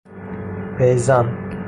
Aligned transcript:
پی 0.77 0.97
زن 0.97 1.51